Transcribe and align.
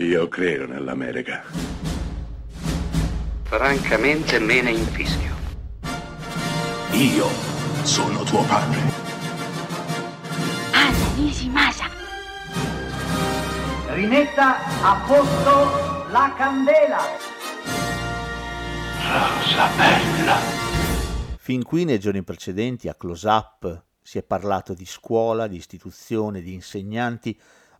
Io 0.00 0.28
credo 0.28 0.64
nell'America. 0.64 1.42
Francamente 3.42 4.38
me 4.38 4.62
ne 4.62 4.70
infischio. 4.70 5.34
Io 6.92 7.26
sono 7.82 8.22
tuo 8.22 8.44
padre. 8.44 8.78
Anna 10.70 11.14
Nishimasa. 11.16 11.86
Rimetta 13.88 14.58
a 14.84 15.04
posto 15.04 16.10
la 16.12 16.32
candela. 16.36 17.02
Rosa 19.02 19.68
bella. 19.76 20.36
Fin 21.38 21.64
qui 21.64 21.84
nei 21.84 21.98
giorni 21.98 22.22
precedenti 22.22 22.86
a 22.86 22.94
Close 22.94 23.26
Up 23.26 23.84
si 24.00 24.18
è 24.18 24.22
parlato 24.22 24.74
di 24.74 24.86
scuola, 24.86 25.48
di 25.48 25.56
istituzione, 25.56 26.40
di 26.40 26.54
insegnanti, 26.54 27.36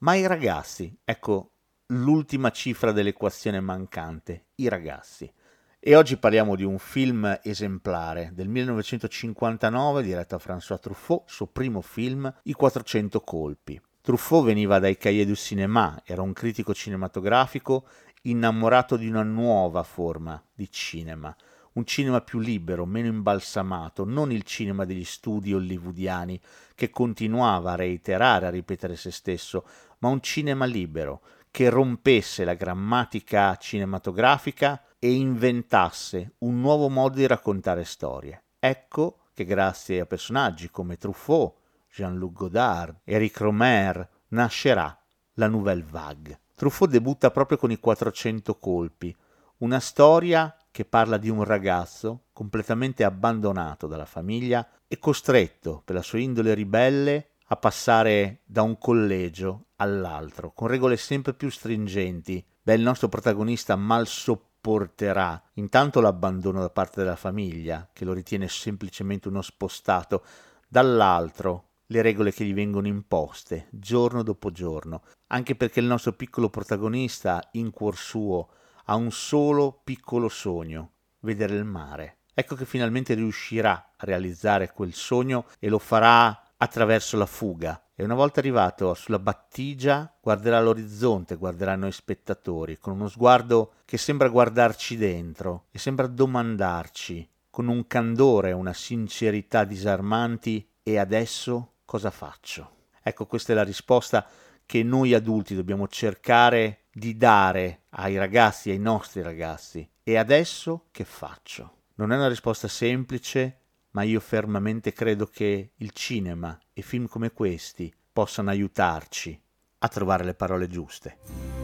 ma 0.00 0.14
i 0.14 0.26
ragazzi, 0.26 0.94
ecco 1.04 1.51
l'ultima 1.92 2.50
cifra 2.50 2.90
dell'equazione 2.90 3.60
mancante, 3.60 4.46
i 4.56 4.68
ragazzi. 4.68 5.30
E 5.78 5.94
oggi 5.94 6.16
parliamo 6.16 6.56
di 6.56 6.64
un 6.64 6.78
film 6.78 7.38
esemplare 7.42 8.30
del 8.32 8.48
1959 8.48 10.02
diretto 10.02 10.36
da 10.36 10.42
François 10.42 10.78
Truffaut, 10.78 11.28
suo 11.28 11.46
primo 11.48 11.82
film, 11.82 12.32
I 12.44 12.52
400 12.54 13.20
colpi. 13.20 13.80
Truffaut 14.00 14.44
veniva 14.44 14.78
dai 14.78 14.96
Cahiers 14.96 15.28
du 15.28 15.34
Cinéma, 15.34 16.00
era 16.04 16.22
un 16.22 16.32
critico 16.32 16.72
cinematografico 16.72 17.86
innamorato 18.22 18.96
di 18.96 19.08
una 19.08 19.22
nuova 19.22 19.82
forma 19.82 20.42
di 20.54 20.70
cinema, 20.70 21.34
un 21.74 21.84
cinema 21.84 22.20
più 22.22 22.38
libero, 22.38 22.86
meno 22.86 23.08
imbalsamato, 23.08 24.04
non 24.04 24.32
il 24.32 24.44
cinema 24.44 24.84
degli 24.84 25.04
studi 25.04 25.52
hollywoodiani 25.52 26.40
che 26.74 26.90
continuava 26.90 27.72
a 27.72 27.76
reiterare, 27.76 28.46
a 28.46 28.50
ripetere 28.50 28.96
se 28.96 29.10
stesso, 29.10 29.66
ma 29.98 30.08
un 30.08 30.20
cinema 30.20 30.64
libero 30.64 31.20
che 31.52 31.68
rompesse 31.68 32.44
la 32.44 32.54
grammatica 32.54 33.54
cinematografica 33.56 34.82
e 34.98 35.12
inventasse 35.12 36.36
un 36.38 36.58
nuovo 36.60 36.88
modo 36.88 37.16
di 37.16 37.26
raccontare 37.26 37.84
storie. 37.84 38.42
Ecco 38.58 39.18
che 39.34 39.44
grazie 39.44 40.00
a 40.00 40.06
personaggi 40.06 40.70
come 40.70 40.96
Truffaut, 40.96 41.54
Jean-Luc 41.92 42.32
Godard, 42.32 43.00
Eric 43.04 43.38
Romer 43.40 44.08
nascerà 44.28 44.98
la 45.34 45.46
Nouvelle 45.46 45.84
Vague. 45.86 46.40
Truffaut 46.54 46.90
debutta 46.90 47.30
proprio 47.30 47.58
con 47.58 47.70
i 47.70 47.78
400 47.78 48.56
colpi, 48.56 49.14
una 49.58 49.78
storia 49.78 50.56
che 50.70 50.86
parla 50.86 51.18
di 51.18 51.28
un 51.28 51.44
ragazzo 51.44 52.28
completamente 52.32 53.04
abbandonato 53.04 53.86
dalla 53.86 54.06
famiglia 54.06 54.66
e 54.88 54.98
costretto 54.98 55.82
per 55.84 55.96
la 55.96 56.02
sua 56.02 56.18
indole 56.18 56.54
ribelle 56.54 57.32
a 57.48 57.56
passare 57.56 58.40
da 58.46 58.62
un 58.62 58.78
collegio 58.78 59.66
all'altro, 59.82 60.52
con 60.52 60.68
regole 60.68 60.96
sempre 60.96 61.34
più 61.34 61.50
stringenti. 61.50 62.44
Beh, 62.62 62.74
il 62.74 62.82
nostro 62.82 63.08
protagonista 63.08 63.76
mal 63.76 64.06
sopporta 64.06 64.50
porterà 64.62 65.42
intanto 65.54 66.00
l'abbandono 66.00 66.60
da 66.60 66.70
parte 66.70 67.00
della 67.00 67.16
famiglia, 67.16 67.90
che 67.92 68.04
lo 68.04 68.12
ritiene 68.12 68.46
semplicemente 68.46 69.26
uno 69.26 69.42
spostato, 69.42 70.24
dall'altro 70.68 71.70
le 71.86 72.00
regole 72.00 72.32
che 72.32 72.44
gli 72.44 72.54
vengono 72.54 72.86
imposte 72.86 73.66
giorno 73.70 74.22
dopo 74.22 74.52
giorno, 74.52 75.02
anche 75.26 75.56
perché 75.56 75.80
il 75.80 75.86
nostro 75.86 76.12
piccolo 76.12 76.48
protagonista 76.48 77.46
in 77.52 77.70
cuor 77.70 77.96
suo 77.96 78.48
ha 78.84 78.94
un 78.94 79.10
solo 79.10 79.80
piccolo 79.82 80.28
sogno, 80.28 80.92
vedere 81.20 81.56
il 81.56 81.64
mare. 81.64 82.18
Ecco 82.32 82.54
che 82.54 82.64
finalmente 82.64 83.14
riuscirà 83.14 83.72
a 83.96 84.04
realizzare 84.06 84.72
quel 84.72 84.94
sogno 84.94 85.46
e 85.58 85.68
lo 85.68 85.80
farà 85.80 86.40
attraverso 86.62 87.16
la 87.16 87.26
fuga, 87.26 87.88
e 87.92 88.04
una 88.04 88.14
volta 88.14 88.38
arrivato 88.38 88.94
sulla 88.94 89.18
battigia 89.18 90.16
guarderà 90.20 90.60
l'orizzonte, 90.60 91.34
guarderà 91.34 91.74
noi 91.74 91.90
spettatori, 91.90 92.78
con 92.78 92.92
uno 92.92 93.08
sguardo 93.08 93.72
che 93.84 93.98
sembra 93.98 94.28
guardarci 94.28 94.96
dentro 94.96 95.66
e 95.72 95.80
sembra 95.80 96.06
domandarci, 96.06 97.28
con 97.50 97.66
un 97.66 97.84
candore 97.88 98.52
una 98.52 98.72
sincerità 98.72 99.64
disarmanti, 99.64 100.68
e 100.84 100.98
adesso 100.98 101.78
cosa 101.84 102.12
faccio? 102.12 102.70
Ecco, 103.02 103.26
questa 103.26 103.52
è 103.52 103.56
la 103.56 103.64
risposta 103.64 104.24
che 104.64 104.84
noi 104.84 105.14
adulti 105.14 105.56
dobbiamo 105.56 105.88
cercare 105.88 106.84
di 106.92 107.16
dare 107.16 107.86
ai 107.90 108.16
ragazzi, 108.16 108.70
ai 108.70 108.78
nostri 108.78 109.20
ragazzi. 109.20 109.88
E 110.04 110.16
adesso 110.16 110.84
che 110.92 111.04
faccio? 111.04 111.78
Non 111.96 112.12
è 112.12 112.16
una 112.16 112.28
risposta 112.28 112.68
semplice, 112.68 113.61
ma 113.92 114.02
io 114.02 114.20
fermamente 114.20 114.92
credo 114.92 115.26
che 115.26 115.72
il 115.76 115.90
cinema 115.92 116.58
e 116.72 116.82
film 116.82 117.06
come 117.06 117.30
questi 117.30 117.92
possano 118.12 118.50
aiutarci 118.50 119.40
a 119.78 119.88
trovare 119.88 120.24
le 120.24 120.34
parole 120.34 120.68
giuste. 120.68 121.62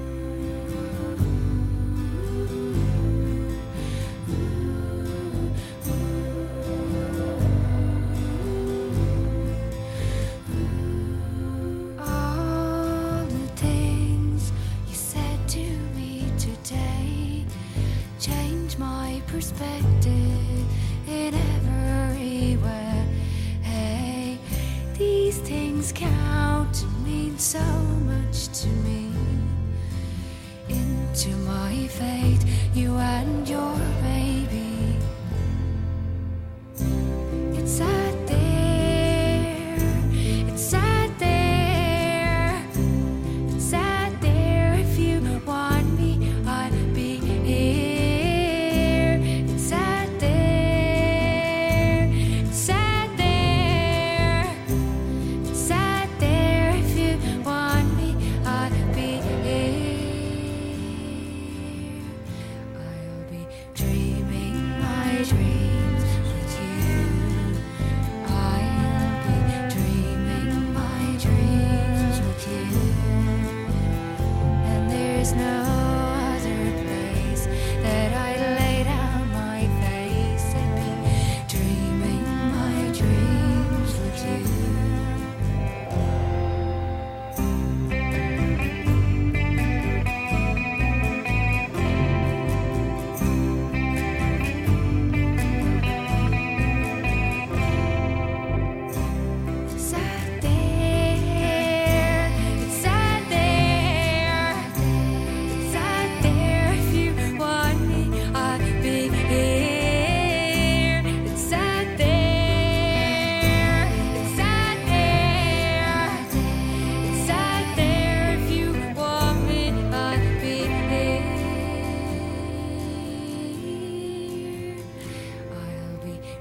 perspective 19.31 20.65
in 21.07 21.68
Hey, 23.63 24.39
these 24.97 25.39
things 25.39 25.91
count 25.91 26.83
and 26.85 27.05
mean 27.05 27.37
so 27.37 27.59
much 28.07 28.47
to 28.61 28.69
me. 28.69 29.11
Into 30.69 31.31
my 31.39 31.89
fate, 31.89 32.45
you 32.75 32.97
and 32.97 33.49
your 33.49 33.77
baby. 34.03 34.48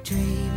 dream. 0.08 0.57